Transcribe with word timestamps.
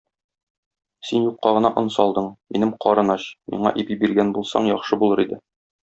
Син 1.09 1.27
юкка 1.31 1.51
гына 1.57 1.71
он 1.83 1.93
салдың, 1.97 2.31
минем 2.57 2.73
карын 2.87 3.17
ач, 3.19 3.29
миңа 3.55 3.77
ипи 3.85 4.03
биргән 4.05 4.37
булсаң, 4.39 4.75
яхшы 4.77 5.05
булыр 5.05 5.27
иде. 5.29 5.41